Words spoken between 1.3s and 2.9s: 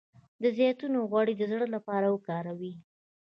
د زړه لپاره وکاروئ